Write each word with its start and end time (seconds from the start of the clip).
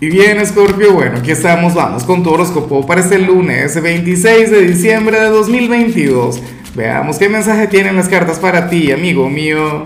Y 0.00 0.10
bien, 0.10 0.46
Scorpio, 0.46 0.92
bueno, 0.92 1.16
aquí 1.18 1.32
estamos, 1.32 1.74
vamos 1.74 2.04
con 2.04 2.22
tu 2.22 2.30
horóscopo 2.30 2.86
para 2.86 3.00
este 3.00 3.18
lunes 3.18 3.82
26 3.82 4.48
de 4.48 4.60
diciembre 4.60 5.18
de 5.18 5.28
2022. 5.28 6.40
Veamos 6.76 7.18
qué 7.18 7.28
mensaje 7.28 7.66
tienen 7.66 7.96
las 7.96 8.08
cartas 8.08 8.38
para 8.38 8.70
ti, 8.70 8.92
amigo 8.92 9.28
mío. 9.28 9.82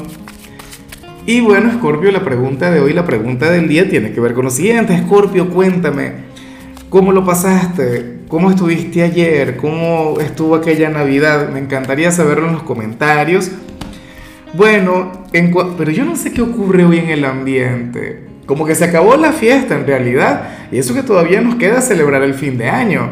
Y 1.24 1.40
bueno, 1.40 1.72
Scorpio, 1.72 2.12
la 2.12 2.22
pregunta 2.22 2.70
de 2.70 2.80
hoy, 2.80 2.92
la 2.92 3.06
pregunta 3.06 3.50
del 3.50 3.68
día 3.68 3.88
tiene 3.88 4.12
que 4.12 4.20
ver 4.20 4.34
con 4.34 4.44
lo 4.44 4.50
siguiente. 4.50 4.98
Scorpio, 4.98 5.48
cuéntame, 5.48 6.12
¿cómo 6.90 7.12
lo 7.12 7.24
pasaste? 7.24 8.18
¿Cómo 8.28 8.50
estuviste 8.50 9.02
ayer? 9.02 9.56
¿Cómo 9.56 10.20
estuvo 10.20 10.56
aquella 10.56 10.90
Navidad? 10.90 11.48
Me 11.48 11.58
encantaría 11.58 12.10
saberlo 12.10 12.48
en 12.48 12.52
los 12.52 12.64
comentarios. 12.64 13.50
Bueno, 14.52 15.24
pero 15.78 15.90
yo 15.90 16.04
no 16.04 16.16
sé 16.16 16.34
qué 16.34 16.42
ocurre 16.42 16.84
hoy 16.84 16.98
en 16.98 17.08
el 17.08 17.24
ambiente. 17.24 18.31
Como 18.52 18.66
que 18.66 18.74
se 18.74 18.84
acabó 18.84 19.16
la 19.16 19.32
fiesta 19.32 19.74
en 19.74 19.86
realidad. 19.86 20.42
Y 20.70 20.76
eso 20.76 20.92
que 20.92 21.02
todavía 21.02 21.40
nos 21.40 21.54
queda 21.54 21.80
celebrar 21.80 22.22
el 22.22 22.34
fin 22.34 22.58
de 22.58 22.68
año. 22.68 23.08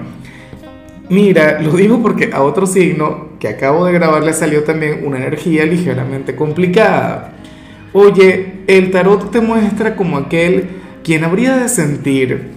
Mira, 1.09 1.63
lo 1.63 1.73
digo 1.73 2.03
porque 2.03 2.29
a 2.31 2.43
otro 2.43 2.67
signo 2.67 3.31
que 3.41 3.49
acabo 3.49 3.87
de 3.87 3.95
grabar 3.95 4.23
le 4.23 4.35
salió 4.35 4.65
también 4.65 5.01
una 5.03 5.17
energía 5.17 5.65
ligeramente 5.65 6.37
complicada. 6.37 7.33
Oye, 7.95 8.65
el 8.67 8.91
tarot 8.91 9.31
te 9.31 9.41
muestra 9.41 9.97
como 9.97 10.19
aquel 10.19 10.69
quien 11.03 11.25
habría 11.25 11.57
de 11.57 11.71
sentir. 11.71 12.51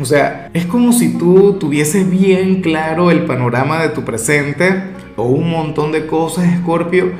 O 0.00 0.06
sea, 0.06 0.48
es 0.54 0.64
como 0.64 0.94
si 0.94 1.18
tú 1.18 1.58
tuvieses 1.60 2.08
bien 2.08 2.62
claro 2.62 3.10
el 3.10 3.26
panorama 3.26 3.82
de 3.82 3.90
tu 3.90 4.02
presente 4.02 4.82
o 5.16 5.24
un 5.24 5.50
montón 5.50 5.92
de 5.92 6.06
cosas, 6.06 6.46
Escorpio 6.46 7.12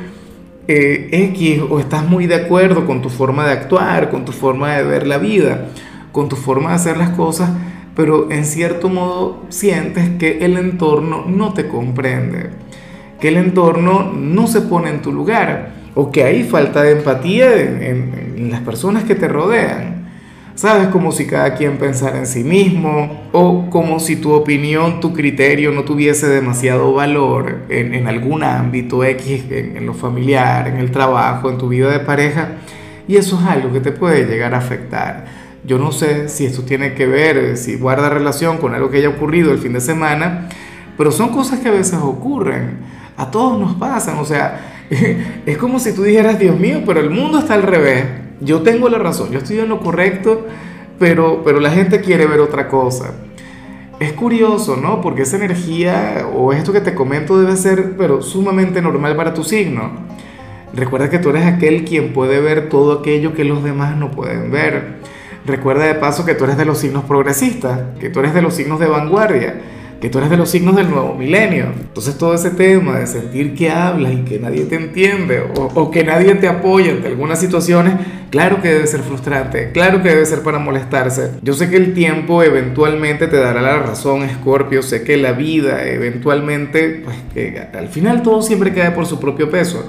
eh, 0.69 1.09
X 1.33 1.63
o 1.69 1.81
estás 1.81 2.09
muy 2.09 2.27
de 2.27 2.37
acuerdo 2.37 2.87
con 2.87 3.03
tu 3.03 3.09
forma 3.09 3.47
de 3.47 3.53
actuar, 3.53 4.11
con 4.11 4.25
tu 4.25 4.33
forma 4.33 4.77
de 4.77 4.85
ver 4.85 5.07
la 5.07 5.19
vida, 5.19 5.69
con 6.13 6.29
tu 6.29 6.37
forma 6.37 6.71
de 6.71 6.77
hacer 6.77 6.97
las 6.97 7.11
cosas, 7.11 7.51
pero 7.97 8.31
en 8.31 8.45
cierto 8.45 8.89
modo 8.89 9.43
sientes 9.49 10.09
que 10.19 10.45
el 10.45 10.57
entorno 10.57 11.25
no 11.27 11.53
te 11.53 11.69
comprende, 11.69 12.51
que 13.21 13.29
el 13.29 13.37
entorno 13.37 14.13
no 14.13 14.47
se 14.47 14.61
pone 14.63 14.91
en 14.91 15.03
tu 15.03 15.13
lugar 15.13 15.73
o 15.95 16.11
que 16.11 16.25
hay 16.25 16.45
falta 16.45 16.83
de 16.83 16.93
empatía 16.93 17.55
en, 17.61 18.35
en 18.37 18.51
las 18.51 18.61
personas 18.61 19.05
que 19.05 19.15
te 19.15 19.29
rodean. 19.29 19.92
¿Sabes? 20.55 20.89
Como 20.89 21.13
si 21.13 21.27
cada 21.27 21.55
quien 21.55 21.79
pensara 21.79 22.19
en 22.19 22.27
sí 22.27 22.45
mismo 22.45 23.29
o 23.33 23.71
como 23.71 23.99
si 23.99 24.17
tu 24.17 24.33
opinión, 24.33 25.01
tu 25.01 25.15
criterio 25.15 25.73
no 25.73 25.85
tuviese 25.85 26.29
demasiado 26.29 26.93
valor 26.93 27.61
en, 27.71 27.95
en 27.95 28.07
algún 28.07 28.45
ámbito 28.45 29.03
X, 29.03 29.45
en, 29.51 29.79
en, 29.79 29.87
lo 29.87 29.95
familiar, 29.95 30.69
en 30.69 30.77
el 30.77 30.91
trabajo, 30.91 31.51
en 31.51 31.57
tu 31.57 31.69
vida 31.69 31.91
de 31.91 32.01
pareja. 32.01 32.51
Y 33.09 33.17
eso 33.17 33.41
es 33.41 33.47
algo 33.47 33.73
que 33.73 33.81
te 33.81 33.93
puede 33.93 34.27
llegar 34.27 34.55
a 34.55 34.59
afectar. 34.59 35.25
Yo 35.65 35.79
no 35.79 35.91
sé 35.91 36.29
si 36.29 36.45
esto 36.45 36.63
tiene 36.63 36.93
que 36.93 37.07
ver, 37.07 37.57
si 37.57 37.77
guarda 37.77 38.11
relación 38.11 38.59
con 38.59 38.75
algo 38.75 38.91
que 38.91 38.99
haya 38.99 39.09
ocurrido 39.09 39.53
el 39.53 39.59
fin 39.59 39.73
de 39.73 39.81
semana, 39.81 40.51
pero 40.99 41.11
son 41.11 41.31
cosas 41.31 41.61
que 41.61 41.69
a 41.69 41.73
veces 41.73 41.99
ocurren. 42.03 42.79
A 43.17 43.31
todos 43.31 43.59
nos 43.59 43.75
pasan. 43.77 44.19
O 44.19 44.25
sea, 44.27 44.87
es 45.47 45.57
como 45.57 45.79
si 45.79 45.95
tú 45.95 46.03
dijeras, 46.03 46.39
Dios 46.39 46.61
mío, 46.61 46.83
pero 46.85 47.01
el 47.01 47.09
mundo 47.09 47.39
está 47.39 47.55
al 47.55 47.63
revés 47.63 48.05
yo 48.45 48.63
tengo 48.63 48.89
la 48.89 48.99
razón, 48.99 49.31
yo 49.31 49.39
estoy 49.39 49.61
en 49.61 49.69
lo 49.69 49.81
correcto, 49.81 50.47
pero, 50.99 51.43
pero 51.45 51.61
la 51.61 51.71
gente 51.71 52.01
quiere 52.01 52.27
ver 52.27 52.41
otra 52.41 52.69
cosa. 52.69 53.13
Es 54.01 54.13
curioso, 54.13 54.77
¿no? 54.77 55.01
Porque 55.01 55.23
esa 55.23 55.37
energía 55.37 56.27
o 56.35 56.53
esto 56.53 56.73
que 56.73 56.81
te 56.81 56.95
comento 56.95 57.39
debe 57.39 57.57
ser, 57.57 57.97
pero 57.97 58.21
sumamente 58.21 58.83
normal 58.83 59.15
para 59.17 59.33
tu 59.33 59.45
signo. 59.45 59.91
Recuerda 60.75 61.11
que 61.11 61.19
tú 61.19 61.31
eres 61.31 61.47
aquel 61.47 61.85
quien 61.85 62.13
puede 62.13 62.41
ver 62.41 62.69
todo 62.69 63.01
aquello 63.01 63.35
que 63.35 63.45
los 63.45 63.63
demás 63.63 63.97
no 63.97 64.11
pueden 64.11 64.51
ver. 64.51 64.97
Recuerda 65.45 65.85
de 65.85 65.95
paso 65.95 66.25
que 66.25 66.35
tú 66.35 66.45
eres 66.45 66.57
de 66.57 66.65
los 66.65 66.79
signos 66.79 67.05
progresistas, 67.05 67.81
que 68.01 68.11
tú 68.11 68.21
eres 68.21 68.35
de 68.35 68.43
los 68.43 68.55
signos 68.55 68.81
de 68.81 68.87
vanguardia 68.87 69.61
que 70.03 70.11
tú 70.11 70.19
eres 70.19 70.31
de 70.31 70.37
los 70.37 70.51
signos 70.51 70.75
del 70.75 70.91
nuevo 70.91 71.15
milenio. 71.15 71.67
Entonces 71.81 72.19
todo 72.19 72.35
ese 72.35 72.51
tema 72.51 72.99
de 72.99 73.07
sentir 73.07 73.55
que 73.55 73.71
hablas 73.71 74.13
y 74.13 74.23
que 74.23 74.41
nadie 74.41 74.65
te 74.65 74.75
entiende 74.75 75.45
o, 75.55 75.93
que 75.93 76.03
nadie 76.03 76.35
te 76.35 76.49
apoya 76.49 76.91
ante 76.91 77.07
algunas 77.07 77.39
situaciones, 77.39 77.95
claro 78.29 78.61
que 78.61 78.73
debe 78.73 78.89
ser 78.89 79.03
frustrante, 79.03 79.71
claro 79.71 80.03
que 80.03 80.09
debe 80.09 80.27
ser 80.27 80.43
para 80.43 80.59
molestarse. 80.59 81.31
Yo 81.43 81.55
sé 81.55 81.71
que 81.71 81.77
el 81.77 81.95
tiempo 81.95 82.43
eventualmente 82.43 83.29
te 83.29 83.37
dará 83.37 83.63
la 83.63 83.79
razón, 83.79 84.29
Scorpio, 84.29 84.83
sé 84.83 85.05
que 85.05 85.17
la 85.17 85.35
vida 85.35 85.87
eventualmente, 85.87 87.03
pues 87.05 87.17
que 87.33 87.63
al 87.73 87.87
final 87.87 88.25
todo 88.25 88.43
siempre 88.43 88.73
queda 88.73 88.97
por 88.97 89.07
su 89.07 89.21
propio 89.21 89.51
peso. 89.51 89.89